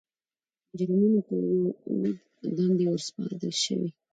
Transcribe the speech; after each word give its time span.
مجرمینو 0.69 1.21
ته 1.27 1.33
یو 1.43 1.55
لړ 1.99 2.15
دندې 2.57 2.85
ور 2.87 2.99
وسپارل 2.99 3.51
شوې. 3.63 3.89